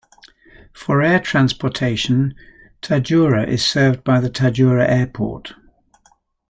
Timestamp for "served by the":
3.63-4.31